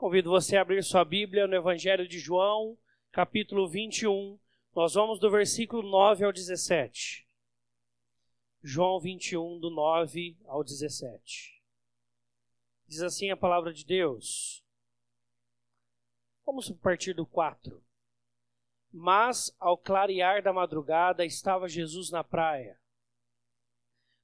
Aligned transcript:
Convido 0.00 0.30
você 0.30 0.56
a 0.56 0.62
abrir 0.62 0.82
sua 0.82 1.04
Bíblia 1.04 1.46
no 1.46 1.54
Evangelho 1.54 2.08
de 2.08 2.18
João, 2.18 2.74
capítulo 3.12 3.68
21. 3.68 4.40
Nós 4.74 4.94
vamos 4.94 5.20
do 5.20 5.30
versículo 5.30 5.86
9 5.86 6.24
ao 6.24 6.32
17. 6.32 7.28
João 8.62 8.98
21, 8.98 9.60
do 9.60 9.68
9 9.68 10.38
ao 10.46 10.64
17. 10.64 11.62
Diz 12.86 13.02
assim 13.02 13.30
a 13.30 13.36
palavra 13.36 13.74
de 13.74 13.84
Deus. 13.84 14.64
Vamos 16.46 16.70
partir 16.70 17.12
do 17.12 17.26
4. 17.26 17.84
Mas, 18.90 19.54
ao 19.60 19.76
clarear 19.76 20.42
da 20.42 20.50
madrugada, 20.50 21.26
estava 21.26 21.68
Jesus 21.68 22.10
na 22.10 22.24
praia. 22.24 22.80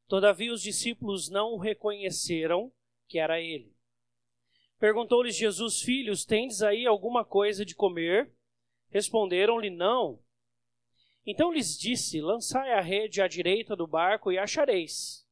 Todavia 0.08 0.54
os 0.54 0.62
discípulos 0.62 1.28
não 1.28 1.52
o 1.52 1.58
reconheceram 1.58 2.72
que 3.06 3.18
era 3.18 3.38
ele. 3.38 3.75
Perguntou-lhes 4.78 5.36
Jesus: 5.36 5.80
Filhos, 5.80 6.24
tendes 6.24 6.62
aí 6.62 6.86
alguma 6.86 7.24
coisa 7.24 7.64
de 7.64 7.74
comer? 7.74 8.30
Responderam-lhe: 8.90 9.70
Não. 9.70 10.22
Então 11.24 11.52
lhes 11.52 11.78
disse: 11.78 12.20
Lançai 12.20 12.72
a 12.72 12.80
rede 12.80 13.22
à 13.22 13.28
direita 13.28 13.74
do 13.74 13.86
barco 13.86 14.30
e 14.30 14.38
achareis. 14.38 15.26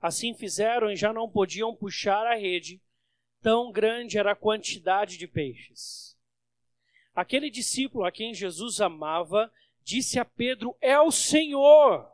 Assim 0.00 0.34
fizeram 0.34 0.90
e 0.90 0.96
já 0.96 1.12
não 1.12 1.28
podiam 1.28 1.76
puxar 1.76 2.26
a 2.26 2.34
rede, 2.34 2.82
tão 3.42 3.70
grande 3.70 4.18
era 4.18 4.32
a 4.32 4.36
quantidade 4.36 5.18
de 5.18 5.28
peixes. 5.28 6.18
Aquele 7.14 7.50
discípulo 7.50 8.04
a 8.04 8.10
quem 8.10 8.32
Jesus 8.32 8.80
amava 8.80 9.52
disse 9.82 10.18
a 10.18 10.24
Pedro: 10.24 10.74
É 10.80 10.98
o 10.98 11.10
Senhor. 11.10 12.10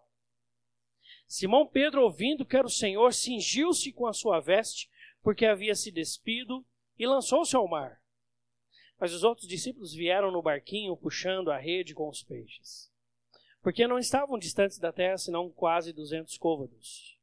Simão 1.28 1.66
Pedro, 1.66 2.02
ouvindo 2.02 2.45
que 2.45 2.56
era 2.56 2.66
o 2.66 2.70
Senhor, 2.70 3.12
cingiu-se 3.12 3.92
com 3.92 4.06
a 4.06 4.12
sua 4.12 4.40
veste, 4.40 4.88
porque 5.26 5.44
havia 5.44 5.74
se 5.74 5.90
despido, 5.90 6.64
e 6.96 7.04
lançou-se 7.04 7.56
ao 7.56 7.66
mar. 7.66 8.00
Mas 8.96 9.12
os 9.12 9.24
outros 9.24 9.48
discípulos 9.48 9.92
vieram 9.92 10.30
no 10.30 10.40
barquinho, 10.40 10.96
puxando 10.96 11.51
a 11.51 11.59
rede 11.59 11.96
com 11.96 12.09
os 12.09 12.23
peixes, 12.23 12.92
porque 13.60 13.88
não 13.88 13.98
estavam 13.98 14.38
distantes 14.38 14.78
da 14.78 14.92
terra, 14.92 15.18
senão 15.18 15.51
quase 15.51 15.92
duzentos 15.92 16.38
côvados. 16.38 17.18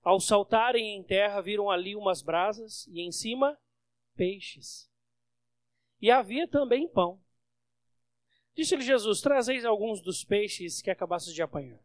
Ao 0.00 0.18
saltarem 0.18 0.96
em 0.96 1.02
terra, 1.02 1.42
viram 1.42 1.70
ali 1.70 1.94
umas 1.94 2.22
brasas, 2.22 2.86
e 2.86 3.02
em 3.02 3.12
cima, 3.12 3.60
peixes. 4.16 4.90
E 6.00 6.10
havia 6.10 6.48
também 6.48 6.88
pão. 6.88 7.22
Disse-lhe 8.56 8.80
Jesus: 8.80 9.20
Trazeis 9.20 9.66
alguns 9.66 10.00
dos 10.00 10.24
peixes 10.24 10.80
que 10.80 10.90
acabastes 10.90 11.34
de 11.34 11.42
apanhar. 11.42 11.84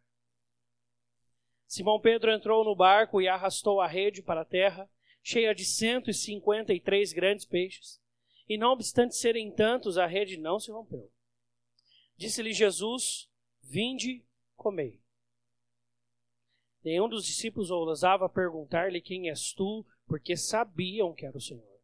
Simão 1.68 2.00
Pedro 2.00 2.32
entrou 2.32 2.64
no 2.64 2.74
barco 2.74 3.22
e 3.22 3.28
arrastou 3.28 3.82
a 3.82 3.88
rede 3.88 4.24
para 4.24 4.44
a 4.44 4.46
terra, 4.46 4.90
cheia 5.24 5.56
de 5.56 5.64
cento 5.64 6.10
e 6.10 6.14
cinquenta 6.14 6.74
e 6.74 6.80
três 6.80 7.14
grandes 7.14 7.46
peixes. 7.46 8.02
E 8.48 8.58
não 8.58 8.74
obstante 8.74 9.16
serem 9.16 9.50
tantos, 9.50 9.98
a 9.98 10.06
rede 10.06 10.38
não 10.38 10.60
se 10.60 10.70
rompeu. 10.70 11.10
Disse-lhe 12.18 12.52
Jesus: 12.52 13.30
Vinde, 13.62 14.24
comei. 14.56 15.02
Nenhum 16.84 17.08
dos 17.08 17.26
discípulos 17.26 17.72
ousava 17.72 18.28
perguntar-lhe 18.28 19.00
quem 19.00 19.30
és 19.30 19.54
tu, 19.54 19.86
porque 20.06 20.36
sabiam 20.36 21.14
que 21.14 21.26
era 21.26 21.38
o 21.38 21.42
Senhor. 21.42 21.80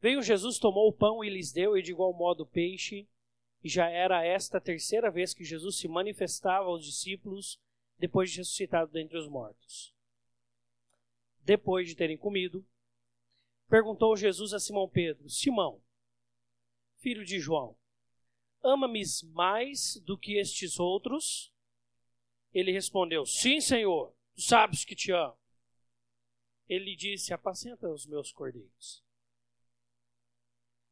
Veio 0.00 0.22
Jesus, 0.22 0.58
tomou 0.58 0.86
o 0.86 0.92
pão 0.92 1.24
e 1.24 1.30
lhes 1.30 1.50
deu, 1.50 1.76
e 1.76 1.82
de 1.82 1.90
igual 1.90 2.12
modo 2.12 2.42
o 2.42 2.46
peixe. 2.46 3.08
E 3.64 3.68
já 3.68 3.88
era 3.88 4.24
esta 4.24 4.58
a 4.58 4.60
terceira 4.60 5.10
vez 5.10 5.34
que 5.34 5.42
Jesus 5.42 5.78
se 5.78 5.88
manifestava 5.88 6.66
aos 6.66 6.84
discípulos 6.84 7.58
depois 7.98 8.30
de 8.30 8.38
ressuscitado 8.38 8.92
dentre 8.92 9.18
os 9.18 9.28
mortos. 9.28 9.92
Depois 11.48 11.88
de 11.88 11.96
terem 11.96 12.18
comido, 12.18 12.62
perguntou 13.70 14.14
Jesus 14.14 14.52
a 14.52 14.60
Simão 14.60 14.86
Pedro: 14.86 15.30
Simão, 15.30 15.82
filho 16.98 17.24
de 17.24 17.40
João, 17.40 17.74
ama-me 18.62 19.02
mais 19.32 19.98
do 20.04 20.18
que 20.18 20.38
estes 20.38 20.78
outros? 20.78 21.50
Ele 22.52 22.70
respondeu: 22.70 23.24
Sim, 23.24 23.62
Senhor, 23.62 24.14
tu 24.34 24.42
sabes 24.42 24.84
que 24.84 24.94
te 24.94 25.10
amo. 25.10 25.38
Ele 26.68 26.94
disse: 26.94 27.32
Apacenta 27.32 27.88
os 27.88 28.04
meus 28.06 28.30
cordeiros. 28.30 29.02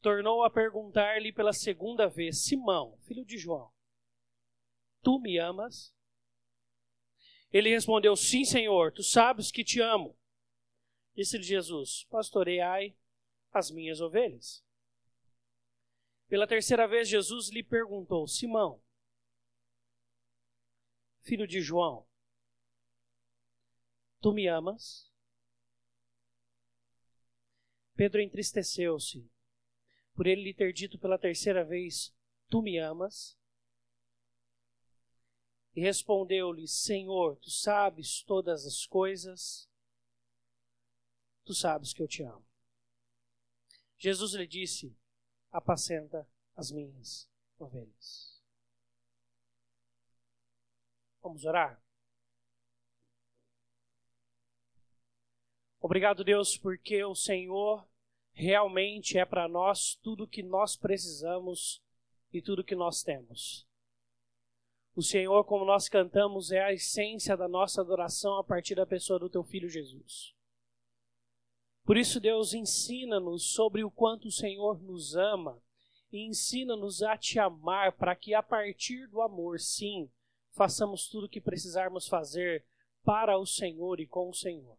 Tornou 0.01 0.43
a 0.43 0.49
perguntar-lhe 0.49 1.35
pela 1.35 1.53
segunda 1.53 2.09
vez: 2.09 2.47
Simão, 2.47 2.97
filho 3.03 3.27
de 3.27 3.37
João, 3.37 3.71
tu 5.03 5.21
me 5.21 5.37
amas? 5.37 5.95
Ele 7.53 7.69
respondeu: 7.69 8.17
Sim, 8.17 8.47
Senhor, 8.47 8.91
tu 8.91 9.03
sabes 9.03 9.53
que 9.53 9.63
te 9.63 9.83
amo. 9.83 10.17
Disse-lhe 11.17 11.43
Jesus: 11.43 12.05
Pastoreai 12.11 12.95
as 13.51 13.71
minhas 13.71 14.01
ovelhas. 14.01 14.63
Pela 16.29 16.47
terceira 16.47 16.87
vez, 16.87 17.09
Jesus 17.09 17.49
lhe 17.49 17.63
perguntou: 17.63 18.29
Simão, 18.29 18.83
filho 21.23 21.47
de 21.47 21.63
João, 21.63 22.07
tu 24.21 24.33
me 24.33 24.47
amas? 24.47 25.11
Pedro 27.95 28.21
entristeceu-se 28.21 29.27
por 30.15 30.27
ele 30.27 30.43
lhe 30.43 30.55
ter 30.55 30.73
dito 30.73 30.99
pela 30.99 31.19
terceira 31.19 31.65
vez: 31.65 32.15
Tu 32.51 32.61
me 32.61 32.79
amas? 32.79 33.39
E 35.75 35.81
respondeu-lhe: 35.81 36.69
Senhor, 36.69 37.37
tu 37.37 37.51
sabes 37.51 38.23
todas 38.23 38.67
as 38.67 38.85
coisas, 38.85 39.67
tu 41.47 41.55
sabes 41.55 41.95
que 41.95 42.03
eu 42.03 42.09
te 42.09 42.23
amo. 42.23 42.45
Jesus 43.97 44.35
lhe 44.35 44.47
disse: 44.47 44.95
Apacenta 45.51 46.29
as 46.55 46.71
minhas 46.71 47.31
ovelhas. 47.59 48.43
Vamos 51.23 51.45
orar? 51.45 51.83
Obrigado, 55.81 56.25
Deus, 56.25 56.59
porque 56.59 57.03
o 57.05 57.15
Senhor 57.15 57.89
realmente 58.33 59.17
é 59.17 59.25
para 59.25 59.49
nós 59.49 59.95
tudo 60.03 60.25
o 60.25 60.29
que 60.29 60.43
nós 60.43 60.77
precisamos 60.77 61.83
e 62.33 62.43
tudo 62.43 62.61
o 62.61 62.65
que 62.65 62.75
nós 62.75 63.03
temos. 63.03 63.67
O 64.95 65.03
Senhor, 65.03 65.45
como 65.45 65.65
nós 65.65 65.89
cantamos, 65.89 66.51
é 66.51 66.61
a 66.61 66.73
essência 66.73 67.37
da 67.37 67.47
nossa 67.47 67.81
adoração 67.81 68.37
a 68.39 68.45
partir 68.45 68.75
da 68.75 68.87
pessoa 68.87 69.19
do 69.19 69.31
teu 69.31 69.45
filho 69.45 69.69
Jesus. 69.69 70.36
Por 71.87 71.97
isso, 71.97 72.19
Deus, 72.19 72.53
ensina-nos 72.53 73.55
sobre 73.55 73.85
o 73.85 73.91
quanto 73.91 74.27
o 74.27 74.33
Senhor 74.33 74.83
nos 74.83 75.15
ama 75.15 75.63
e 76.13 76.27
ensina-nos 76.27 77.01
a 77.01 77.17
te 77.17 77.39
amar 77.39 77.93
para 77.93 78.17
que 78.17 78.35
a 78.35 78.43
partir 78.43 79.07
do 79.07 79.23
amor, 79.23 79.61
sim, 79.61 80.11
façamos 80.51 81.09
tudo 81.09 81.27
o 81.27 81.29
que 81.29 81.41
precisarmos 81.41 82.09
fazer 82.09 82.67
para 83.05 83.39
o 83.39 83.47
Senhor 83.47 84.01
e 84.01 84.07
com 84.07 84.29
o 84.29 84.35
Senhor. 84.35 84.77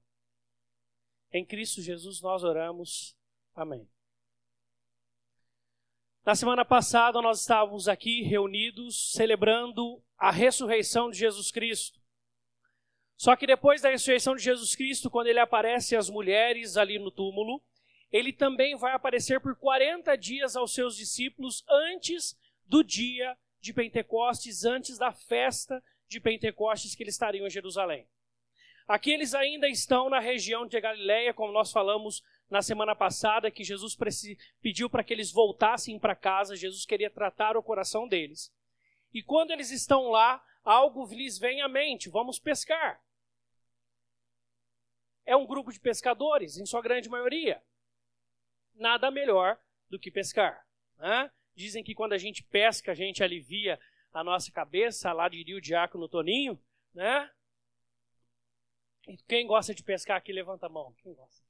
Em 1.32 1.46
Cristo 1.46 1.82
Jesus 1.82 2.20
nós 2.20 2.44
oramos. 2.44 3.16
Amém. 3.56 3.90
Na 6.26 6.36
semana 6.36 6.66
passada 6.66 7.22
nós 7.22 7.40
estávamos 7.40 7.88
aqui 7.88 8.22
reunidos 8.24 9.14
celebrando 9.14 10.04
a 10.18 10.30
ressurreição 10.30 11.10
de 11.10 11.20
Jesus 11.20 11.52
Cristo. 11.52 11.97
Só 13.18 13.36
que 13.36 13.48
depois 13.48 13.82
da 13.82 13.90
ressurreição 13.90 14.36
de 14.36 14.44
Jesus 14.44 14.76
Cristo, 14.76 15.10
quando 15.10 15.28
ele 15.28 15.40
aparece 15.40 15.96
às 15.96 16.08
mulheres 16.10 16.78
ali 16.78 17.00
no 17.00 17.10
túmulo, 17.10 17.62
ele 18.12 18.32
também 18.32 18.76
vai 18.76 18.94
aparecer 18.94 19.42
por 19.42 19.56
40 19.56 20.16
dias 20.16 20.56
aos 20.56 20.74
seus 20.74 20.96
discípulos 20.96 21.66
antes 21.68 22.38
do 22.66 22.84
dia 22.84 23.36
de 23.60 23.74
Pentecostes, 23.74 24.64
antes 24.64 24.98
da 24.98 25.12
festa 25.12 25.84
de 26.08 26.20
Pentecostes 26.20 26.96
que 26.96 27.04
eles 27.04 27.16
estariam 27.16 27.48
em 27.48 27.50
Jerusalém. 27.50 28.08
Aqui 28.88 29.12
eles 29.12 29.34
ainda 29.34 29.68
estão 29.68 30.10
na 30.10 30.20
região 30.20 30.66
de 30.66 30.80
Galiléia, 30.80 31.34
como 31.34 31.52
nós 31.52 31.72
falamos 31.72 32.24
na 32.50 32.62
semana 32.62 32.96
passada 32.96 33.52
que 33.52 33.64
Jesus 33.64 33.98
pediu 34.62 34.90
para 34.90 35.04
que 35.04 35.14
eles 35.14 35.32
voltassem 35.32 36.00
para 36.00 36.16
casa, 36.16 36.56
Jesus 36.56 36.86
queria 36.86 37.10
tratar 37.10 37.58
o 37.58 37.64
coração 37.64 38.08
deles. 38.08 38.54
E 39.14 39.22
quando 39.22 39.52
eles 39.52 39.72
estão 39.72 40.08
lá, 40.10 40.42
algo 40.64 41.06
lhes 41.08 41.38
vem 41.38 41.62
à 41.62 41.68
mente: 41.68 42.10
vamos 42.10 42.40
pescar. 42.40 43.02
É 45.28 45.36
um 45.36 45.46
grupo 45.46 45.72
de 45.72 45.80
pescadores, 45.80 46.58
em 46.58 46.66
sua 46.66 46.82
grande 46.82 47.10
maioria. 47.10 47.62
Nada 48.74 49.12
melhor 49.12 49.60
do 49.90 50.00
que 50.00 50.10
pescar. 50.10 50.66
Né? 50.98 51.30
Dizem 51.54 51.84
que 51.84 51.94
quando 51.94 52.14
a 52.14 52.18
gente 52.18 52.42
pesca, 52.44 52.94
a 52.94 52.96
gente 52.96 53.22
alivia 53.22 53.80
a 54.14 54.24
nossa 54.24 54.52
cabeça, 54.52 55.12
lá 55.12 55.28
diria 55.28 55.58
o 55.58 55.62
diácono 55.62 56.08
Toninho, 56.08 56.60
né? 56.94 57.30
Quem 59.28 59.46
gosta 59.46 59.76
de 59.76 59.84
pescar 59.84 60.18
aqui, 60.18 60.32
levanta 60.32 60.66
a 60.66 60.70
mão. 60.70 60.94
Quem 61.04 61.14
gosta? 61.14 61.46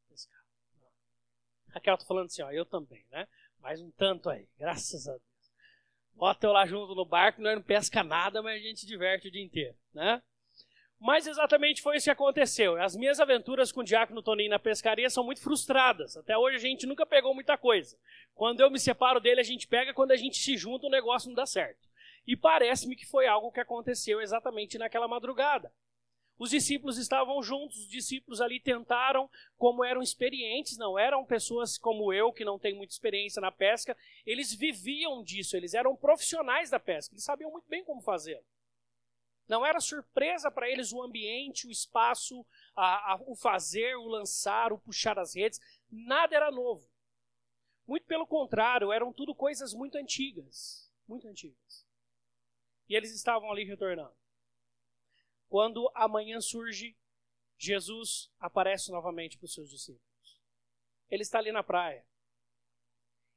Raquel 1.69 1.97
tá 1.97 2.05
falando 2.05 2.25
assim, 2.25 2.41
ó, 2.41 2.51
eu 2.51 2.65
também, 2.65 3.05
né? 3.11 3.27
Mais 3.59 3.79
um 3.79 3.91
tanto 3.91 4.29
aí, 4.29 4.47
graças 4.57 5.07
a 5.07 5.11
Deus. 5.11 5.23
Bota 6.13 6.47
eu 6.47 6.51
lá 6.51 6.65
junto 6.65 6.95
no 6.95 7.05
barco, 7.05 7.41
nós 7.41 7.55
não 7.55 7.61
pesca 7.61 8.03
nada, 8.03 8.41
mas 8.41 8.59
a 8.59 8.63
gente 8.63 8.87
diverte 8.87 9.27
o 9.27 9.31
dia 9.31 9.43
inteiro, 9.43 9.77
né? 9.93 10.21
Mas 10.99 11.27
exatamente 11.27 11.81
foi 11.81 11.97
isso 11.97 12.05
que 12.05 12.11
aconteceu. 12.11 12.81
As 12.81 12.95
minhas 12.95 13.19
aventuras 13.19 13.71
com 13.71 13.81
o 13.81 13.83
Diácono 13.83 14.23
Toninho 14.23 14.49
na 14.49 14.57
pescaria 14.57 15.09
são 15.09 15.23
muito 15.23 15.41
frustradas. 15.41 16.17
Até 16.17 16.35
hoje 16.35 16.55
a 16.55 16.59
gente 16.59 16.87
nunca 16.87 17.05
pegou 17.05 17.35
muita 17.35 17.55
coisa. 17.55 17.97
Quando 18.33 18.61
eu 18.61 18.71
me 18.71 18.79
separo 18.79 19.19
dele, 19.19 19.39
a 19.39 19.43
gente 19.43 19.67
pega, 19.67 19.93
quando 19.93 20.11
a 20.11 20.15
gente 20.15 20.37
se 20.37 20.57
junta, 20.57 20.87
o 20.87 20.91
negócio 20.91 21.27
não 21.27 21.35
dá 21.35 21.45
certo. 21.45 21.87
E 22.25 22.35
parece-me 22.35 22.95
que 22.95 23.05
foi 23.05 23.27
algo 23.27 23.51
que 23.51 23.59
aconteceu 23.59 24.19
exatamente 24.19 24.77
naquela 24.77 25.07
madrugada. 25.07 25.71
Os 26.39 26.51
discípulos 26.51 26.97
estavam 26.97 27.41
juntos, 27.41 27.77
os 27.77 27.89
discípulos 27.89 28.41
ali 28.41 28.59
tentaram, 28.59 29.29
como 29.57 29.83
eram 29.83 30.03
experientes, 30.03 30.77
não 30.77 30.97
eram 30.97 31.25
pessoas 31.25 31.77
como 31.79 32.13
eu, 32.13 32.31
que 32.31 32.45
não 32.45 32.59
têm 32.59 32.75
muita 32.75 32.93
experiência 32.93 33.41
na 33.41 33.51
pesca, 33.51 33.97
eles 34.23 34.53
viviam 34.53 35.23
disso, 35.23 35.57
eles 35.57 35.73
eram 35.73 35.95
profissionais 35.95 36.69
da 36.69 36.79
pesca, 36.79 37.15
eles 37.15 37.23
sabiam 37.23 37.51
muito 37.51 37.67
bem 37.67 37.83
como 37.83 38.01
fazer. 38.01 38.39
Não 39.47 39.65
era 39.65 39.79
surpresa 39.79 40.51
para 40.51 40.69
eles 40.69 40.91
o 40.91 41.01
ambiente, 41.01 41.67
o 41.67 41.71
espaço, 41.71 42.45
a, 42.75 43.13
a, 43.13 43.21
o 43.25 43.35
fazer, 43.35 43.95
o 43.95 44.07
lançar, 44.07 44.73
o 44.73 44.79
puxar 44.79 45.17
as 45.17 45.35
redes, 45.35 45.59
nada 45.89 46.35
era 46.35 46.51
novo. 46.51 46.87
Muito 47.87 48.05
pelo 48.05 48.27
contrário, 48.27 48.91
eram 48.91 49.13
tudo 49.13 49.33
coisas 49.33 49.73
muito 49.73 49.97
antigas, 49.97 50.91
muito 51.07 51.27
antigas. 51.27 51.87
E 52.89 52.95
eles 52.95 53.13
estavam 53.13 53.49
ali 53.49 53.63
retornando. 53.63 54.15
Quando 55.47 55.89
amanhã 55.95 56.41
surge, 56.41 56.97
Jesus 57.57 58.29
aparece 58.39 58.91
novamente 58.91 59.37
para 59.37 59.45
os 59.45 59.53
seus 59.53 59.69
discípulos. 59.69 60.41
Ele 61.09 61.23
está 61.23 61.39
ali 61.39 61.53
na 61.53 61.63
praia. 61.63 62.05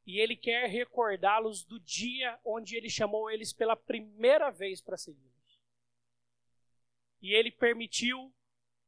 E 0.04 0.18
ele 0.18 0.36
quer 0.36 0.68
recordá-los 0.68 1.64
do 1.64 1.78
dia 1.78 2.38
onde 2.44 2.74
ele 2.74 2.90
chamou 2.90 3.30
eles 3.30 3.52
pela 3.52 3.76
primeira 3.76 4.50
vez 4.50 4.80
para 4.80 4.96
segui-los. 4.96 5.39
E 7.20 7.34
ele 7.34 7.50
permitiu, 7.50 8.32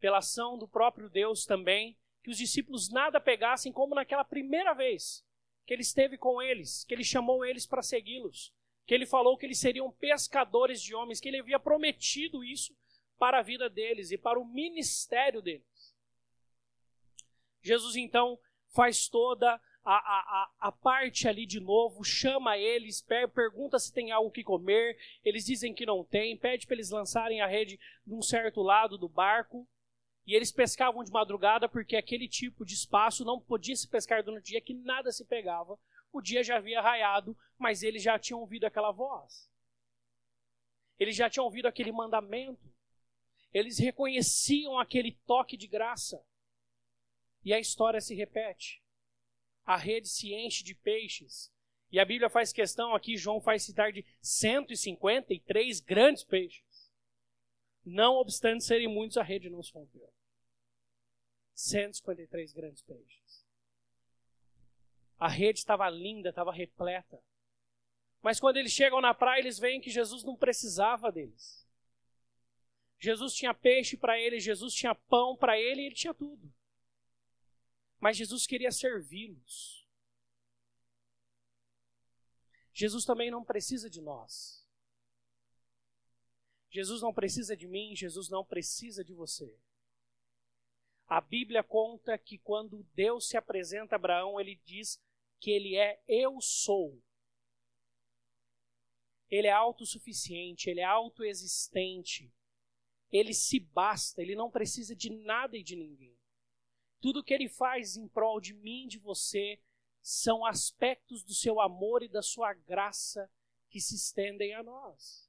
pela 0.00 0.18
ação 0.18 0.58
do 0.58 0.66
próprio 0.66 1.08
Deus 1.08 1.44
também, 1.44 1.98
que 2.22 2.30
os 2.30 2.38
discípulos 2.38 2.90
nada 2.90 3.20
pegassem 3.20 3.72
como 3.72 3.94
naquela 3.94 4.24
primeira 4.24 4.72
vez 4.72 5.24
que 5.64 5.72
ele 5.72 5.82
esteve 5.82 6.18
com 6.18 6.42
eles, 6.42 6.84
que 6.84 6.94
ele 6.94 7.04
chamou 7.04 7.44
eles 7.44 7.66
para 7.66 7.82
segui-los, 7.82 8.52
que 8.84 8.94
ele 8.94 9.06
falou 9.06 9.36
que 9.36 9.46
eles 9.46 9.60
seriam 9.60 9.90
pescadores 9.92 10.82
de 10.82 10.94
homens, 10.94 11.20
que 11.20 11.28
ele 11.28 11.38
havia 11.38 11.58
prometido 11.58 12.42
isso 12.42 12.76
para 13.18 13.38
a 13.38 13.42
vida 13.42 13.70
deles 13.70 14.10
e 14.10 14.18
para 14.18 14.40
o 14.40 14.44
ministério 14.44 15.40
deles. 15.40 15.94
Jesus 17.60 17.94
então 17.94 18.38
faz 18.74 19.08
toda 19.08 19.60
a, 19.84 19.94
a, 19.94 20.50
a, 20.68 20.72
parte 20.72 21.26
ali 21.26 21.44
de 21.44 21.58
novo, 21.58 22.04
chama 22.04 22.56
eles, 22.56 23.04
pergunta 23.34 23.78
se 23.78 23.92
tem 23.92 24.12
algo 24.12 24.30
que 24.30 24.44
comer, 24.44 24.96
eles 25.24 25.44
dizem 25.44 25.74
que 25.74 25.84
não 25.84 26.04
tem, 26.04 26.36
pede 26.36 26.66
para 26.66 26.76
eles 26.76 26.90
lançarem 26.90 27.40
a 27.40 27.46
rede 27.46 27.80
num 28.06 28.22
certo 28.22 28.62
lado 28.62 28.96
do 28.96 29.08
barco, 29.08 29.66
e 30.26 30.34
eles 30.34 30.52
pescavam 30.52 31.02
de 31.02 31.10
madrugada 31.10 31.68
porque 31.68 31.96
aquele 31.96 32.28
tipo 32.28 32.64
de 32.64 32.74
espaço 32.74 33.24
não 33.24 33.40
podia 33.40 33.74
se 33.74 33.88
pescar 33.88 34.22
durante 34.22 34.42
o 34.42 34.46
dia, 34.46 34.60
que 34.60 34.74
nada 34.74 35.10
se 35.10 35.24
pegava. 35.24 35.78
O 36.12 36.20
dia 36.20 36.44
já 36.44 36.58
havia 36.58 36.80
raiado, 36.80 37.36
mas 37.58 37.82
eles 37.82 38.02
já 38.02 38.18
tinham 38.18 38.40
ouvido 38.40 38.64
aquela 38.64 38.92
voz. 38.92 39.50
Eles 40.98 41.16
já 41.16 41.28
tinham 41.28 41.44
ouvido 41.44 41.66
aquele 41.66 41.90
mandamento. 41.90 42.72
Eles 43.52 43.78
reconheciam 43.78 44.78
aquele 44.78 45.12
toque 45.26 45.56
de 45.56 45.66
graça. 45.66 46.24
E 47.44 47.52
a 47.52 47.58
história 47.58 48.00
se 48.00 48.14
repete. 48.14 48.81
A 49.64 49.76
rede 49.76 50.08
se 50.08 50.32
enche 50.34 50.64
de 50.64 50.74
peixes. 50.74 51.52
E 51.90 52.00
a 52.00 52.04
Bíblia 52.04 52.30
faz 52.30 52.52
questão 52.52 52.94
aqui, 52.94 53.16
João 53.16 53.40
faz 53.40 53.62
citar 53.62 53.92
de 53.92 54.04
153 54.20 55.80
grandes 55.80 56.24
peixes. 56.24 56.90
Não 57.84 58.14
obstante 58.14 58.64
serem 58.64 58.88
muitos, 58.88 59.18
a 59.18 59.22
rede 59.22 59.50
não 59.50 59.62
se 59.62 59.72
rompeu. 59.72 60.10
153 61.54 62.52
grandes 62.52 62.82
peixes. 62.82 63.46
A 65.18 65.28
rede 65.28 65.58
estava 65.58 65.88
linda, 65.90 66.30
estava 66.30 66.52
repleta. 66.52 67.22
Mas 68.22 68.40
quando 68.40 68.56
eles 68.56 68.72
chegam 68.72 69.00
na 69.00 69.12
praia, 69.12 69.40
eles 69.40 69.58
veem 69.58 69.80
que 69.80 69.90
Jesus 69.90 70.24
não 70.24 70.36
precisava 70.36 71.12
deles. 71.12 71.68
Jesus 72.98 73.34
tinha 73.34 73.52
peixe 73.52 73.96
para 73.96 74.18
ele, 74.18 74.38
Jesus 74.38 74.72
tinha 74.72 74.94
pão 74.94 75.36
para 75.36 75.58
ele, 75.58 75.86
ele 75.86 75.94
tinha 75.94 76.14
tudo. 76.14 76.52
Mas 78.02 78.16
Jesus 78.16 78.46
queria 78.46 78.72
servi-los. 78.72 79.88
Jesus 82.74 83.04
também 83.04 83.30
não 83.30 83.44
precisa 83.44 83.88
de 83.88 84.00
nós. 84.00 84.66
Jesus 86.68 87.00
não 87.00 87.14
precisa 87.14 87.56
de 87.56 87.68
mim, 87.68 87.94
Jesus 87.94 88.28
não 88.28 88.44
precisa 88.44 89.04
de 89.04 89.14
você. 89.14 89.56
A 91.06 91.20
Bíblia 91.20 91.62
conta 91.62 92.18
que 92.18 92.38
quando 92.38 92.82
Deus 92.94 93.28
se 93.28 93.36
apresenta 93.36 93.94
a 93.94 93.96
Abraão, 93.96 94.40
ele 94.40 94.56
diz 94.64 95.00
que 95.38 95.50
ele 95.52 95.76
é 95.76 96.02
eu 96.08 96.40
sou. 96.40 97.00
Ele 99.30 99.46
é 99.46 99.52
autossuficiente, 99.52 100.68
ele 100.68 100.80
é 100.80 100.84
autoexistente 100.84 102.34
ele 103.12 103.34
se 103.34 103.60
basta, 103.60 104.22
ele 104.22 104.34
não 104.34 104.50
precisa 104.50 104.96
de 104.96 105.10
nada 105.10 105.56
e 105.56 105.62
de 105.62 105.76
ninguém. 105.76 106.16
Tudo 107.02 107.22
que 107.22 107.34
ele 107.34 107.48
faz 107.48 107.96
em 107.96 108.06
prol 108.06 108.40
de 108.40 108.54
mim 108.54 108.86
de 108.86 108.96
você 108.96 109.60
são 110.00 110.46
aspectos 110.46 111.24
do 111.24 111.34
seu 111.34 111.60
amor 111.60 112.00
e 112.04 112.08
da 112.08 112.22
sua 112.22 112.54
graça 112.54 113.28
que 113.68 113.80
se 113.80 113.96
estendem 113.96 114.54
a 114.54 114.62
nós. 114.62 115.28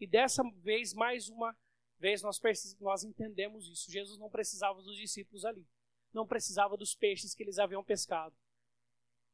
E 0.00 0.06
dessa 0.06 0.42
vez, 0.62 0.94
mais 0.94 1.28
uma 1.28 1.54
vez, 1.98 2.22
nós, 2.22 2.40
nós 2.80 3.04
entendemos 3.04 3.68
isso. 3.68 3.90
Jesus 3.90 4.18
não 4.18 4.30
precisava 4.30 4.80
dos 4.80 4.96
discípulos 4.96 5.44
ali. 5.44 5.68
Não 6.14 6.26
precisava 6.26 6.78
dos 6.78 6.94
peixes 6.94 7.34
que 7.34 7.42
eles 7.42 7.58
haviam 7.58 7.84
pescado. 7.84 8.34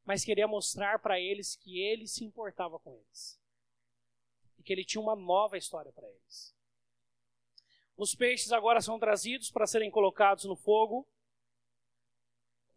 Mas 0.03 0.25
queria 0.25 0.49
mostrar 0.49 0.99
para 0.99 1.17
eles 1.17 1.55
que 1.55 1.79
ele 1.79 2.07
se 2.07 2.25
importava 2.25 2.77
com 2.77 2.93
eles. 2.93 3.39
E 4.57 4.63
que 4.63 4.73
ele 4.73 4.83
tinha 4.83 5.01
uma 5.01 5.15
nova 5.15 5.57
história 5.57 5.93
para 5.93 6.09
eles. 6.09 6.53
Os 7.97 8.13
peixes 8.13 8.51
agora 8.51 8.81
são 8.81 8.99
trazidos 8.99 9.49
para 9.49 9.65
serem 9.65 9.89
colocados 9.89 10.43
no 10.45 10.55
fogo. 10.55 11.07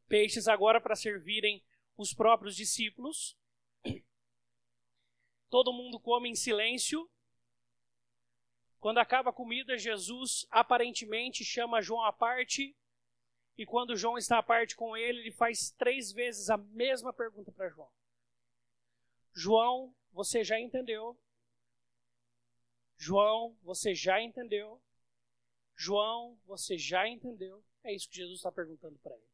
Peixes 0.07 0.47
agora 0.47 0.81
para 0.81 0.95
servirem 0.95 1.65
os 1.97 2.15
próprios 2.15 2.55
discípulos. 2.55 3.37
Todo 5.51 5.73
mundo 5.73 5.99
come 5.99 6.29
em 6.29 6.35
silêncio. 6.35 7.11
Quando 8.79 8.99
acaba 8.99 9.31
a 9.31 9.33
comida, 9.33 9.77
Jesus 9.77 10.47
aparentemente 10.51 11.45
chama 11.45 11.83
João 11.83 12.05
à 12.05 12.13
parte. 12.13 12.77
E 13.57 13.67
quando 13.67 13.97
João 13.97 14.17
está 14.17 14.39
à 14.39 14.43
parte 14.43 14.77
com 14.77 14.97
ele, 14.97 15.19
ele 15.19 15.33
faz 15.33 15.73
três 15.73 16.13
vezes 16.13 16.49
a 16.49 16.57
mesma 16.57 17.13
pergunta 17.13 17.51
para 17.51 17.69
João: 17.69 17.91
João, 19.35 19.97
você 20.13 20.45
já 20.45 20.61
entendeu? 20.61 21.19
João, 22.97 23.57
você 23.63 23.95
já 23.95 24.23
entendeu? 24.23 24.81
João, 25.81 26.37
você 26.45 26.77
já 26.77 27.09
entendeu? 27.09 27.65
É 27.85 27.95
isso 27.95 28.09
que 28.11 28.17
Jesus 28.17 28.41
está 28.41 28.51
perguntando 28.51 28.99
para 28.99 29.15
ele. 29.15 29.31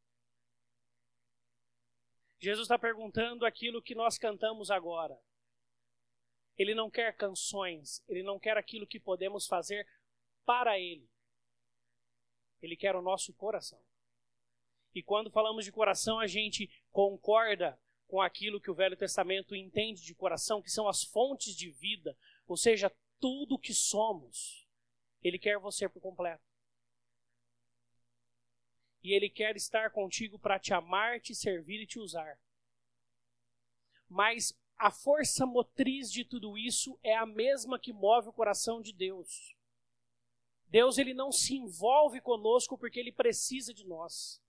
Jesus 2.38 2.66
está 2.66 2.78
perguntando 2.78 3.46
aquilo 3.46 3.80
que 3.80 3.94
nós 3.94 4.18
cantamos 4.18 4.70
agora. 4.70 5.18
Ele 6.58 6.74
não 6.74 6.90
quer 6.90 7.16
canções, 7.16 8.04
ele 8.06 8.22
não 8.22 8.38
quer 8.38 8.58
aquilo 8.58 8.86
que 8.86 9.00
podemos 9.00 9.46
fazer 9.46 9.88
para 10.44 10.78
ele. 10.78 11.08
Ele 12.60 12.76
quer 12.76 12.94
o 12.94 13.00
nosso 13.00 13.32
coração. 13.32 13.82
E 14.94 15.02
quando 15.02 15.30
falamos 15.30 15.64
de 15.64 15.72
coração, 15.72 16.20
a 16.20 16.26
gente 16.26 16.70
concorda 16.92 17.80
com 18.06 18.20
aquilo 18.20 18.60
que 18.60 18.70
o 18.70 18.74
Velho 18.74 18.98
Testamento 18.98 19.56
entende 19.56 20.02
de 20.02 20.14
coração, 20.14 20.60
que 20.60 20.70
são 20.70 20.86
as 20.86 21.02
fontes 21.02 21.56
de 21.56 21.70
vida, 21.70 22.14
ou 22.46 22.56
seja, 22.58 22.94
tudo 23.18 23.58
que 23.58 23.72
somos. 23.72 24.63
Ele 25.24 25.38
quer 25.38 25.58
você 25.58 25.88
por 25.88 26.00
completo. 26.00 26.44
E 29.02 29.12
Ele 29.12 29.30
quer 29.30 29.56
estar 29.56 29.90
contigo 29.90 30.38
para 30.38 30.58
te 30.58 30.72
amar, 30.74 31.20
te 31.20 31.34
servir 31.34 31.82
e 31.82 31.86
te 31.86 31.98
usar. 31.98 32.38
Mas 34.08 34.56
a 34.76 34.90
força 34.90 35.46
motriz 35.46 36.12
de 36.12 36.24
tudo 36.24 36.58
isso 36.58 36.98
é 37.02 37.16
a 37.16 37.24
mesma 37.24 37.78
que 37.78 37.92
move 37.92 38.28
o 38.28 38.32
coração 38.32 38.82
de 38.82 38.92
Deus. 38.92 39.56
Deus 40.66 40.98
ele 40.98 41.14
não 41.14 41.32
se 41.32 41.54
envolve 41.54 42.20
conosco 42.20 42.76
porque 42.76 43.00
ele 43.00 43.12
precisa 43.12 43.72
de 43.72 43.86
nós. 43.86 44.42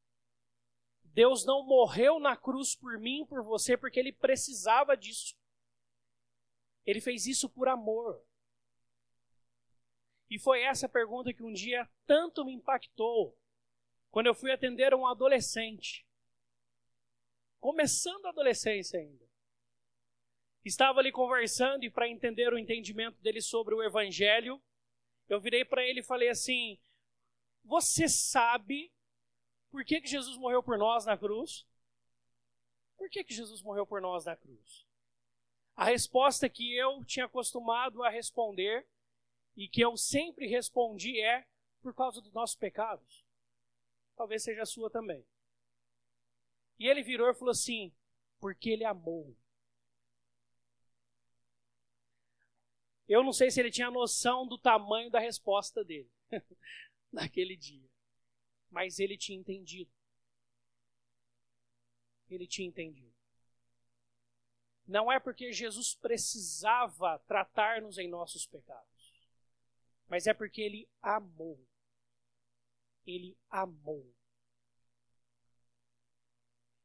Deus 1.04 1.46
não 1.46 1.66
morreu 1.66 2.20
na 2.20 2.36
cruz 2.36 2.76
por 2.76 3.00
mim, 3.00 3.26
por 3.26 3.42
você, 3.44 3.78
porque 3.78 4.00
ele 4.00 4.12
precisava 4.12 4.98
disso. 4.98 5.38
Ele 6.86 7.00
fez 7.00 7.26
isso 7.26 7.50
por 7.50 7.70
amor. 7.70 8.22
E 10.30 10.40
foi 10.40 10.62
essa 10.64 10.90
pergunta 10.90 11.34
que 11.34 11.44
um 11.44 11.54
dia 11.54 11.88
tanto 12.06 12.44
me 12.44 12.54
impactou 12.54 13.38
quando 14.10 14.28
eu 14.28 14.34
fui 14.34 14.52
atender 14.52 14.94
um 14.94 15.06
adolescente, 15.06 16.06
começando 17.60 18.26
a 18.26 18.30
adolescência 18.30 19.00
ainda. 19.00 19.26
Estava 20.64 21.00
ali 21.00 21.12
conversando 21.12 21.84
e 21.84 21.90
para 21.92 22.10
entender 22.10 22.52
o 22.52 22.58
entendimento 22.58 23.22
dele 23.22 23.42
sobre 23.42 23.76
o 23.76 23.84
evangelho, 23.84 24.62
Eu 25.28 25.42
virei 25.42 25.66
para 25.66 25.84
ele 25.84 26.02
e 26.02 26.04
falei 26.04 26.30
assim: 26.30 26.80
Você 27.64 28.08
sabe 28.08 28.92
por 29.72 29.84
que, 29.84 30.00
que 30.00 30.08
Jesus 30.08 30.38
morreu 30.38 30.64
por 30.64 30.78
nós 30.78 31.06
na 31.06 31.18
cruz? 31.18 31.66
Por 32.96 33.10
que, 33.10 33.24
que 33.24 33.34
Jesus 33.34 33.62
morreu 33.62 33.86
por 33.86 34.00
nós 34.00 34.24
na 34.24 34.36
cruz? 34.36 34.86
A 35.76 35.84
resposta 35.84 36.48
que 36.48 36.74
eu 36.78 37.04
tinha 37.04 37.26
acostumado 37.26 38.02
a 38.02 38.10
responder 38.10 38.88
e 39.56 39.68
que 39.68 39.82
eu 39.82 39.96
sempre 39.96 40.48
respondi 40.48 41.20
é 41.20 41.48
por 41.82 41.94
causa 41.94 42.22
dos 42.22 42.34
nossos 42.34 42.56
pecados. 42.56 43.26
Talvez 44.16 44.44
seja 44.44 44.64
a 44.64 44.66
sua 44.66 44.90
também. 44.90 45.26
E 46.78 46.88
ele 46.88 47.04
virou 47.04 47.30
e 47.30 47.34
falou 47.34 47.52
assim: 47.52 47.94
porque 48.40 48.70
ele 48.70 48.84
amou. 48.84 49.36
Eu 53.08 53.24
não 53.24 53.32
sei 53.32 53.52
se 53.52 53.60
ele 53.60 53.72
tinha 53.72 53.92
noção 53.92 54.48
do 54.48 54.58
tamanho 54.58 55.12
da 55.12 55.20
resposta 55.20 55.84
dele 55.84 56.12
naquele 57.12 57.56
dia, 57.56 57.88
mas 58.70 59.00
ele 59.00 59.18
tinha 59.18 59.38
entendido. 59.38 59.92
Ele 62.30 62.48
tinha 62.48 62.68
entendido. 62.68 63.14
Não 64.88 65.12
é 65.12 65.20
porque 65.20 65.52
Jesus 65.52 65.96
precisava 65.96 67.20
tratar-nos 67.28 67.98
em 67.98 68.08
nossos 68.08 68.46
pecados, 68.46 68.95
mas 70.08 70.28
é 70.28 70.34
porque 70.34 70.62
ele 70.62 70.90
amou. 71.02 71.60
Ele 73.06 73.38
amou. 73.50 74.14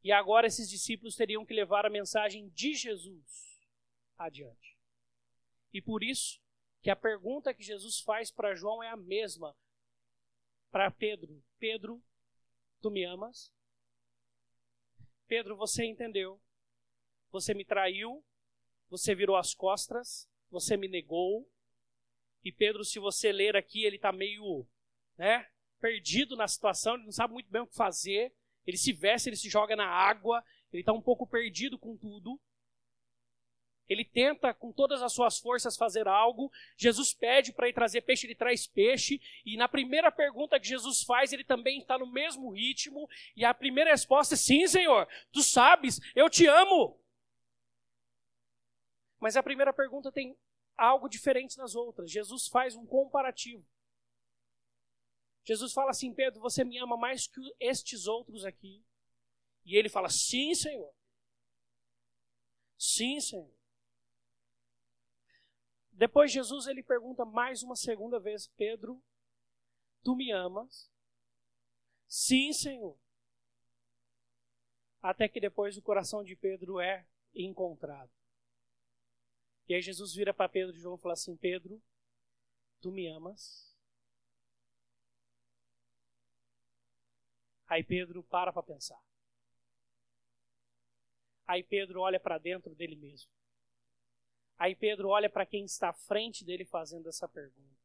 E 0.02 0.12
agora 0.12 0.46
esses 0.46 0.68
discípulos 0.68 1.14
teriam 1.14 1.44
que 1.44 1.52
levar 1.52 1.84
a 1.84 1.90
mensagem 1.90 2.48
de 2.50 2.74
Jesus 2.74 3.60
adiante. 4.16 4.78
E 5.72 5.80
por 5.80 6.02
isso 6.02 6.40
que 6.82 6.90
a 6.90 6.96
pergunta 6.96 7.52
que 7.52 7.62
Jesus 7.62 8.00
faz 8.00 8.30
para 8.30 8.54
João 8.54 8.82
é 8.82 8.88
a 8.88 8.96
mesma 8.96 9.54
para 10.70 10.90
Pedro. 10.90 11.42
Pedro, 11.58 12.02
tu 12.80 12.90
me 12.90 13.04
amas? 13.04 13.52
Pedro, 15.26 15.56
você 15.56 15.84
entendeu? 15.84 16.40
Você 17.30 17.54
me 17.54 17.64
traiu, 17.64 18.24
você 18.88 19.14
virou 19.14 19.36
as 19.36 19.54
costas, 19.54 20.28
você 20.50 20.76
me 20.76 20.88
negou. 20.88 21.48
E 22.44 22.50
Pedro, 22.50 22.84
se 22.84 22.98
você 22.98 23.32
ler 23.32 23.56
aqui, 23.56 23.84
ele 23.84 23.96
está 23.96 24.12
meio, 24.12 24.66
né, 25.16 25.46
perdido 25.80 26.36
na 26.36 26.48
situação, 26.48 26.94
ele 26.94 27.04
não 27.04 27.12
sabe 27.12 27.34
muito 27.34 27.50
bem 27.50 27.62
o 27.62 27.66
que 27.66 27.74
fazer. 27.74 28.32
Ele 28.66 28.76
se 28.76 28.92
veste, 28.92 29.28
ele 29.28 29.36
se 29.36 29.48
joga 29.48 29.74
na 29.74 29.86
água, 29.86 30.44
ele 30.72 30.82
está 30.82 30.92
um 30.92 31.02
pouco 31.02 31.26
perdido 31.26 31.78
com 31.78 31.96
tudo. 31.96 32.40
Ele 33.88 34.04
tenta 34.04 34.54
com 34.54 34.72
todas 34.72 35.02
as 35.02 35.12
suas 35.12 35.40
forças 35.40 35.76
fazer 35.76 36.06
algo. 36.06 36.52
Jesus 36.76 37.12
pede 37.12 37.52
para 37.52 37.68
ir 37.68 37.72
trazer 37.72 38.02
peixe, 38.02 38.24
ele 38.24 38.36
traz 38.36 38.64
peixe. 38.64 39.20
E 39.44 39.56
na 39.56 39.66
primeira 39.66 40.12
pergunta 40.12 40.60
que 40.60 40.68
Jesus 40.68 41.02
faz, 41.02 41.32
ele 41.32 41.42
também 41.42 41.80
está 41.80 41.98
no 41.98 42.06
mesmo 42.06 42.52
ritmo. 42.52 43.08
E 43.34 43.44
a 43.44 43.52
primeira 43.52 43.90
resposta 43.90 44.34
é: 44.34 44.38
Sim, 44.38 44.64
Senhor, 44.68 45.08
tu 45.32 45.42
sabes, 45.42 45.98
eu 46.14 46.30
te 46.30 46.46
amo. 46.46 47.00
Mas 49.18 49.36
a 49.36 49.42
primeira 49.42 49.72
pergunta 49.72 50.12
tem 50.12 50.38
algo 50.80 51.08
diferente 51.08 51.56
das 51.56 51.74
outras. 51.74 52.10
Jesus 52.10 52.48
faz 52.48 52.74
um 52.74 52.86
comparativo. 52.86 53.66
Jesus 55.44 55.72
fala 55.72 55.90
assim: 55.90 56.14
Pedro, 56.14 56.40
você 56.40 56.64
me 56.64 56.78
ama 56.78 56.96
mais 56.96 57.26
que 57.26 57.40
estes 57.60 58.06
outros 58.06 58.44
aqui. 58.44 58.84
E 59.64 59.76
ele 59.76 59.88
fala: 59.88 60.08
Sim, 60.08 60.54
Senhor. 60.54 60.92
Sim, 62.78 63.20
Senhor. 63.20 63.54
Depois 65.92 66.32
Jesus 66.32 66.66
ele 66.66 66.82
pergunta 66.82 67.24
mais 67.24 67.62
uma 67.62 67.76
segunda 67.76 68.18
vez: 68.18 68.48
Pedro, 68.56 69.02
tu 70.02 70.16
me 70.16 70.32
amas? 70.32 70.90
Sim, 72.08 72.52
Senhor. 72.52 72.98
Até 75.02 75.28
que 75.28 75.40
depois 75.40 75.76
o 75.76 75.82
coração 75.82 76.24
de 76.24 76.36
Pedro 76.36 76.80
é 76.80 77.06
encontrado. 77.34 78.10
E 79.70 79.74
aí 79.74 79.80
Jesus 79.80 80.12
vira 80.12 80.34
para 80.34 80.48
Pedro 80.48 80.74
e 80.74 80.80
João 80.80 80.96
e 80.96 81.00
fala 81.00 81.12
assim: 81.12 81.36
Pedro, 81.36 81.80
tu 82.80 82.90
me 82.90 83.06
amas? 83.06 83.72
Aí 87.68 87.84
Pedro 87.84 88.20
para 88.24 88.52
para 88.52 88.64
pensar. 88.64 89.00
Aí 91.46 91.62
Pedro 91.62 92.00
olha 92.00 92.18
para 92.18 92.36
dentro 92.36 92.74
dele 92.74 92.96
mesmo. 92.96 93.30
Aí 94.58 94.74
Pedro 94.74 95.10
olha 95.10 95.30
para 95.30 95.46
quem 95.46 95.64
está 95.64 95.90
à 95.90 95.92
frente 95.92 96.44
dele 96.44 96.64
fazendo 96.64 97.08
essa 97.08 97.28
pergunta. 97.28 97.78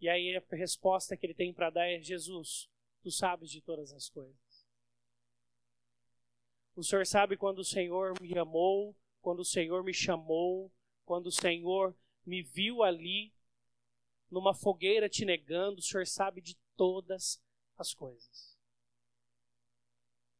E 0.00 0.08
aí 0.08 0.36
a 0.36 0.56
resposta 0.56 1.16
que 1.16 1.26
ele 1.26 1.34
tem 1.34 1.54
para 1.54 1.70
dar 1.70 1.86
é: 1.86 2.00
Jesus, 2.00 2.68
tu 3.04 3.12
sabes 3.12 3.52
de 3.52 3.62
todas 3.62 3.92
as 3.92 4.08
coisas. 4.08 4.66
O 6.74 6.82
Senhor 6.82 7.06
sabe 7.06 7.36
quando 7.36 7.60
o 7.60 7.64
Senhor 7.64 8.20
me 8.20 8.36
amou, 8.36 8.96
quando 9.28 9.40
o 9.40 9.44
Senhor 9.44 9.84
me 9.84 9.92
chamou, 9.92 10.72
quando 11.04 11.26
o 11.26 11.30
Senhor 11.30 11.94
me 12.24 12.42
viu 12.42 12.82
ali 12.82 13.30
numa 14.30 14.54
fogueira 14.54 15.06
te 15.06 15.22
negando, 15.22 15.80
o 15.80 15.82
Senhor 15.82 16.06
sabe 16.06 16.40
de 16.40 16.56
todas 16.74 17.38
as 17.76 17.92
coisas. 17.92 18.58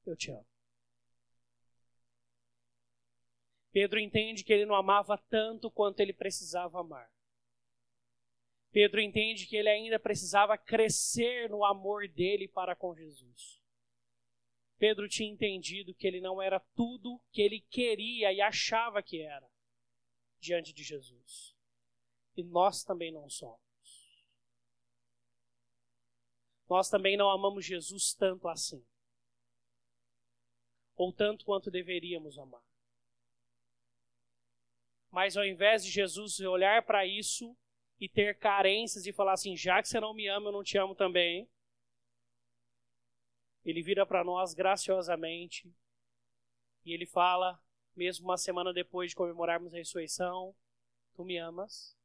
Eu 0.07 0.17
te 0.17 0.31
amo. 0.31 0.47
Pedro 3.73 4.01
entende 4.01 4.43
que 4.43 4.55
ele 4.55 4.65
não 4.65 4.75
amava 4.75 5.19
tanto 5.19 5.71
quanto 5.71 6.01
ele 6.01 6.15
precisava 6.15 6.81
amar. 6.81 7.13
Pedro 8.71 9.03
entende 9.03 9.47
que 9.47 9.57
ele 9.57 9.69
ainda 9.69 10.01
precisava 10.01 10.57
crescer 10.57 11.51
no 11.51 11.63
amor 11.63 12.09
dele 12.09 12.49
para 12.49 12.75
com 12.75 12.95
Jesus. 12.95 13.61
Pedro 14.79 15.09
tinha 15.09 15.31
entendido 15.31 15.95
que 15.95 16.07
ele 16.07 16.21
não 16.21 16.41
era 16.41 16.61
tudo 16.75 17.21
que 17.33 17.43
ele 17.43 17.61
queria 17.69 18.33
e 18.33 18.41
achava 18.41 19.03
que 19.03 19.21
era 19.21 19.47
diante 20.39 20.73
de 20.73 20.85
Jesus. 20.85 21.57
E 22.37 22.45
nós 22.45 22.85
também 22.85 23.13
não 23.13 23.29
somos. 23.29 23.59
Nós 26.69 26.89
também 26.89 27.17
não 27.17 27.29
amamos 27.29 27.65
Jesus 27.65 28.15
tanto 28.15 28.47
assim. 28.47 28.87
Ou 30.95 31.13
tanto 31.13 31.45
quanto 31.45 31.71
deveríamos 31.71 32.39
amar. 32.39 32.63
Mas 35.11 35.37
ao 35.37 35.45
invés 35.45 35.85
de 35.85 35.91
Jesus 35.91 36.39
olhar 36.41 36.85
para 36.85 37.05
isso 37.07 37.57
e 37.99 38.09
ter 38.09 38.39
carências 38.39 39.07
e 39.07 39.13
falar 39.13 39.33
assim: 39.33 39.57
já 39.57 39.83
que 39.83 39.89
você 39.89 39.99
não 39.99 40.15
me 40.15 40.29
ama, 40.29 40.49
eu 40.49 40.53
não 40.53 40.63
te 40.63 40.79
amo 40.79 40.95
também 40.95 41.49
ele 43.71 43.83
vira 43.83 44.07
para 44.07 44.25
nós 44.25 44.55
graciosamente 44.55 45.71
e 46.85 46.93
ele 46.93 47.05
fala, 47.05 47.63
mesmo 47.95 48.27
uma 48.27 48.39
semana 48.39 48.73
depois 48.73 49.11
de 49.11 49.17
comemorarmos 49.17 49.75
a 49.75 49.77
ressurreição: 49.77 50.55
Tu 51.15 51.25
me 51.25 51.37
amas? 51.37 51.97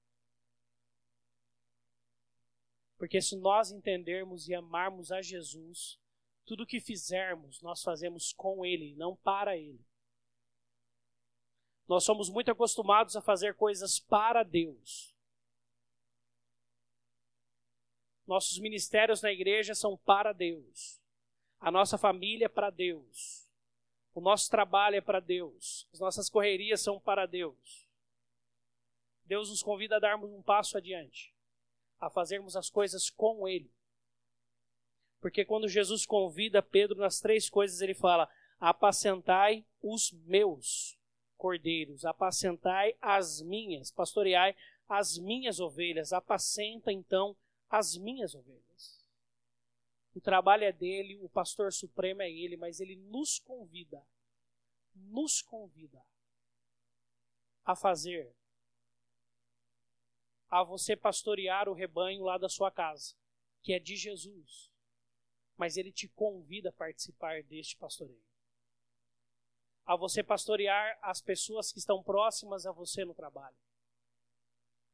Porque 2.97 3.21
se 3.21 3.37
nós 3.37 3.71
entendermos 3.71 4.47
e 4.47 4.53
amarmos 4.53 5.11
a 5.11 5.21
Jesus, 5.21 5.99
tudo 6.45 6.65
que 6.65 6.79
fizermos, 6.79 7.61
nós 7.61 7.81
fazemos 7.81 8.33
com 8.33 8.65
Ele, 8.65 8.95
não 8.95 9.15
para 9.15 9.57
Ele. 9.57 9.85
Nós 11.87 12.03
somos 12.03 12.29
muito 12.29 12.51
acostumados 12.51 13.15
a 13.15 13.21
fazer 13.21 13.55
coisas 13.55 13.99
para 13.99 14.43
Deus. 14.43 15.13
Nossos 18.25 18.57
ministérios 18.59 19.21
na 19.21 19.31
igreja 19.31 19.75
são 19.75 19.97
para 19.97 20.31
Deus. 20.31 21.02
A 21.63 21.71
nossa 21.71 21.97
família 21.97 22.47
é 22.47 22.49
para 22.49 22.69
Deus. 22.69 23.49
O 24.13 24.19
nosso 24.19 24.51
trabalho 24.51 24.97
é 24.97 25.01
para 25.01 25.21
Deus. 25.21 25.87
As 25.93 25.99
nossas 26.01 26.29
correrias 26.29 26.81
são 26.81 26.99
para 26.99 27.25
Deus. 27.25 27.87
Deus 29.23 29.49
nos 29.49 29.63
convida 29.63 29.95
a 29.95 29.99
darmos 29.99 30.29
um 30.29 30.41
passo 30.41 30.77
adiante, 30.77 31.33
a 32.01 32.09
fazermos 32.09 32.57
as 32.57 32.69
coisas 32.69 33.09
com 33.09 33.47
Ele. 33.47 33.71
Porque 35.21 35.45
quando 35.45 35.69
Jesus 35.69 36.05
convida 36.05 36.61
Pedro 36.61 36.99
nas 36.99 37.21
três 37.21 37.49
coisas, 37.49 37.79
ele 37.79 37.93
fala: 37.93 38.29
apacentai 38.59 39.65
os 39.81 40.11
meus 40.11 40.99
cordeiros, 41.37 42.03
apacentai 42.03 42.93
as 43.01 43.41
minhas, 43.41 43.89
pastoreai 43.89 44.53
as 44.89 45.17
minhas 45.17 45.61
ovelhas, 45.61 46.11
apacenta 46.11 46.91
então 46.91 47.37
as 47.69 47.95
minhas 47.95 48.35
ovelhas. 48.35 48.63
O 50.13 50.21
trabalho 50.21 50.63
é 50.63 50.71
dele, 50.71 51.17
o 51.17 51.29
pastor 51.29 51.73
supremo 51.73 52.21
é 52.21 52.31
ele, 52.31 52.55
mas 52.55 52.79
ele 52.79 52.95
nos 52.95 53.39
convida, 53.39 54.05
nos 54.95 55.41
convida 55.41 56.03
a 57.65 57.75
fazer, 57.75 58.35
a 60.49 60.63
você 60.63 60.95
pastorear 60.95 61.67
o 61.67 61.73
rebanho 61.73 62.23
lá 62.23 62.37
da 62.37 62.47
sua 62.47 62.69
casa, 62.69 63.15
que 63.63 63.73
é 63.73 63.79
de 63.79 63.95
Jesus. 63.95 64.71
Mas 65.57 65.77
ele 65.77 65.91
te 65.91 66.07
convida 66.09 66.69
a 66.69 66.73
participar 66.73 67.41
deste 67.43 67.75
pastoreio. 67.77 68.23
A 69.85 69.95
você 69.95 70.23
pastorear 70.23 70.97
as 71.01 71.21
pessoas 71.21 71.71
que 71.71 71.79
estão 71.79 72.03
próximas 72.03 72.65
a 72.65 72.71
você 72.71 73.03
no 73.03 73.13
trabalho. 73.15 73.57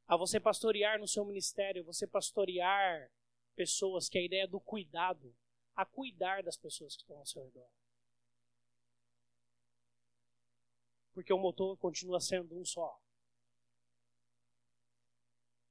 a 0.07 0.17
você 0.17 0.39
pastorear 0.39 0.99
no 0.99 1.07
seu 1.07 1.23
ministério, 1.23 1.83
você 1.83 2.07
pastorear 2.07 3.11
pessoas, 3.59 4.07
que 4.07 4.17
a 4.17 4.21
ideia 4.21 4.47
do 4.47 4.57
cuidado, 4.57 5.35
a 5.75 5.85
cuidar 5.85 6.41
das 6.41 6.55
pessoas 6.55 6.95
que 6.95 7.01
estão 7.01 7.17
ao 7.17 7.25
seu 7.25 7.43
redor. 7.43 7.69
Porque 11.11 11.33
o 11.33 11.37
motor 11.37 11.77
continua 11.77 12.21
sendo 12.21 12.57
um 12.57 12.63
só. 12.63 12.97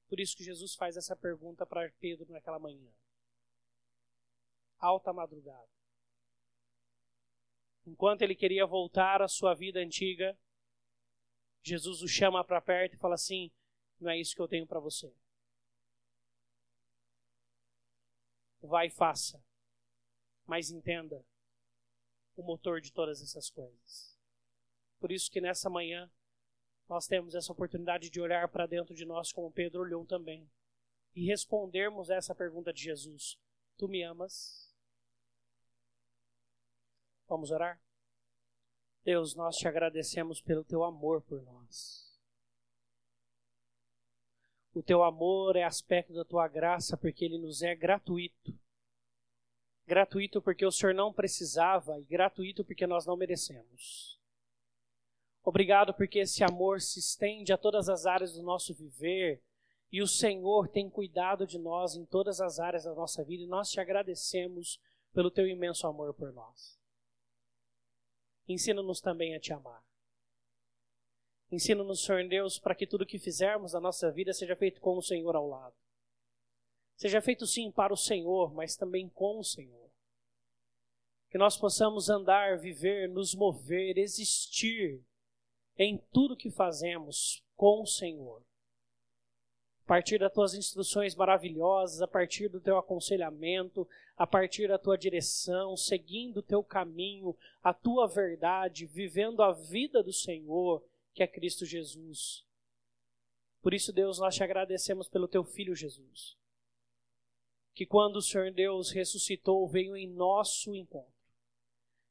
Por 0.07 0.19
isso 0.19 0.37
que 0.37 0.43
Jesus 0.43 0.75
faz 0.75 0.97
essa 0.97 1.15
pergunta 1.15 1.65
para 1.65 1.91
Pedro 1.93 2.31
naquela 2.31 2.59
manhã. 2.59 2.93
Alta 4.77 5.11
madrugada. 5.11 5.67
Enquanto 7.87 8.21
ele 8.21 8.35
queria 8.35 8.67
voltar 8.67 9.19
à 9.19 9.27
sua 9.27 9.55
vida 9.55 9.79
antiga, 9.79 10.37
Jesus 11.63 12.03
o 12.03 12.07
chama 12.07 12.43
para 12.43 12.61
perto 12.61 12.93
e 12.93 12.99
fala 12.99 13.15
assim: 13.15 13.51
Não 13.99 14.11
é 14.11 14.19
isso 14.19 14.35
que 14.35 14.41
eu 14.43 14.47
tenho 14.47 14.67
para 14.67 14.79
você. 14.79 15.11
Vai 18.61 18.87
e 18.87 18.91
faça. 18.91 19.43
Mas 20.45 20.69
entenda 20.71 21.25
o 22.35 22.43
motor 22.43 22.81
de 22.81 22.91
todas 22.91 23.21
essas 23.21 23.49
coisas. 23.49 24.17
Por 24.99 25.11
isso 25.11 25.31
que 25.31 25.41
nessa 25.41 25.69
manhã 25.69 26.11
nós 26.87 27.05
temos 27.07 27.35
essa 27.35 27.51
oportunidade 27.51 28.09
de 28.09 28.19
olhar 28.19 28.47
para 28.49 28.65
dentro 28.65 28.95
de 28.95 29.05
nós 29.05 29.31
como 29.31 29.51
Pedro 29.51 29.81
olhou 29.81 30.05
também 30.05 30.49
e 31.15 31.25
respondermos 31.25 32.09
essa 32.09 32.33
pergunta 32.33 32.73
de 32.73 32.81
Jesus: 32.81 33.37
Tu 33.77 33.87
me 33.87 34.03
amas? 34.03 34.73
Vamos 37.27 37.51
orar? 37.51 37.79
Deus, 39.03 39.35
nós 39.35 39.55
te 39.55 39.67
agradecemos 39.67 40.41
pelo 40.41 40.63
teu 40.63 40.83
amor 40.83 41.21
por 41.21 41.41
nós. 41.43 42.08
O 44.79 44.81
teu 44.81 45.03
amor 45.03 45.57
é 45.57 45.63
aspecto 45.65 46.13
da 46.13 46.23
tua 46.23 46.47
graça 46.47 46.95
porque 46.95 47.25
ele 47.25 47.37
nos 47.37 47.61
é 47.61 47.75
gratuito. 47.75 48.57
Gratuito 49.85 50.41
porque 50.41 50.65
o 50.65 50.71
Senhor 50.71 50.95
não 50.95 51.11
precisava 51.11 51.99
e 51.99 52.05
gratuito 52.05 52.63
porque 52.63 52.87
nós 52.87 53.05
não 53.05 53.17
merecemos. 53.17 54.17
Obrigado 55.43 55.93
porque 55.93 56.19
esse 56.19 56.45
amor 56.45 56.79
se 56.79 56.97
estende 56.97 57.51
a 57.51 57.57
todas 57.57 57.89
as 57.89 58.05
áreas 58.05 58.31
do 58.31 58.41
nosso 58.41 58.73
viver 58.73 59.43
e 59.91 60.01
o 60.01 60.07
Senhor 60.07 60.69
tem 60.69 60.89
cuidado 60.89 61.45
de 61.45 61.59
nós 61.59 61.95
em 61.95 62.05
todas 62.05 62.39
as 62.39 62.57
áreas 62.57 62.85
da 62.85 62.95
nossa 62.95 63.21
vida 63.21 63.43
e 63.43 63.47
nós 63.47 63.69
te 63.69 63.81
agradecemos 63.81 64.79
pelo 65.11 65.29
teu 65.29 65.45
imenso 65.45 65.87
amor 65.87 66.13
por 66.13 66.31
nós. 66.31 66.79
Ensina-nos 68.47 69.01
também 69.01 69.35
a 69.35 69.41
te 69.41 69.51
amar. 69.51 69.88
Ensina-nos, 71.51 72.03
Senhor 72.03 72.27
Deus, 72.27 72.59
para 72.59 72.75
que 72.75 72.85
tudo 72.85 73.05
que 73.05 73.17
fizermos 73.17 73.73
na 73.73 73.79
nossa 73.79 74.11
vida 74.11 74.33
seja 74.33 74.55
feito 74.55 74.79
com 74.79 74.97
o 74.97 75.01
Senhor 75.01 75.35
ao 75.35 75.47
lado. 75.47 75.75
Seja 76.95 77.21
feito 77.21 77.47
sim 77.47 77.71
para 77.71 77.93
o 77.93 77.97
Senhor, 77.97 78.53
mas 78.53 78.75
também 78.75 79.09
com 79.09 79.39
o 79.39 79.43
Senhor. 79.43 79.89
Que 81.29 81.37
nós 81.37 81.57
possamos 81.57 82.09
andar, 82.09 82.57
viver, 82.57 83.07
nos 83.07 83.33
mover, 83.33 83.97
existir 83.97 85.03
em 85.77 85.97
tudo 86.11 86.35
que 86.35 86.51
fazemos 86.51 87.43
com 87.55 87.81
o 87.81 87.87
Senhor 87.87 88.43
partir 89.89 90.19
das 90.19 90.31
tuas 90.31 90.53
instruções 90.53 91.15
maravilhosas, 91.15 91.99
a 91.99 92.07
partir 92.07 92.47
do 92.47 92.61
teu 92.61 92.77
aconselhamento, 92.77 93.87
a 94.15 94.27
partir 94.27 94.67
da 94.67 94.77
tua 94.77 94.95
direção, 94.95 95.75
seguindo 95.75 96.37
o 96.37 96.43
teu 96.43 96.63
caminho, 96.63 97.35
a 97.63 97.73
tua 97.73 98.07
verdade, 98.07 98.85
vivendo 98.85 99.41
a 99.41 99.51
vida 99.51 100.03
do 100.03 100.13
Senhor, 100.13 100.83
que 101.13 101.23
é 101.23 101.27
Cristo 101.27 101.65
Jesus. 101.65 102.45
Por 103.61 103.73
isso, 103.73 103.91
Deus, 103.91 104.19
nós 104.19 104.35
te 104.35 104.43
agradecemos 104.43 105.09
pelo 105.09 105.27
teu 105.27 105.43
filho 105.43 105.75
Jesus. 105.75 106.37
Que 107.73 107.85
quando 107.85 108.17
o 108.17 108.21
Senhor 108.21 108.51
Deus 108.51 108.91
ressuscitou, 108.91 109.67
veio 109.67 109.95
em 109.95 110.07
nosso 110.07 110.73
encontro. 110.75 111.13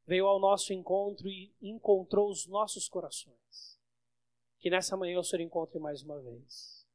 Veio 0.06 0.26
ao 0.26 0.40
nosso 0.40 0.72
encontro 0.72 1.28
e 1.28 1.54
encontrou 1.60 2.30
os 2.30 2.46
nossos 2.46 2.88
corações. 2.88 3.78
Que 4.58 4.70
nessa 4.70 4.96
manhã 4.96 5.18
o 5.18 5.24
Senhor 5.24 5.42
encontre 5.42 5.78
mais 5.78 6.02
uma 6.02 6.20
vez. 6.20 6.86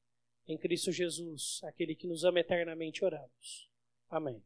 Em 0.47 0.57
Cristo 0.57 0.91
Jesus, 0.91 1.61
aquele 1.63 1.95
que 1.95 2.07
nos 2.07 2.23
ama 2.23 2.39
eternamente, 2.39 3.05
oramos. 3.05 3.69
Amém. 4.09 4.43